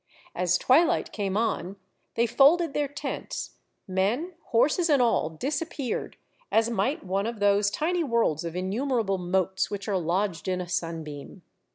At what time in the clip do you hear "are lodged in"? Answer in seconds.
9.87-10.59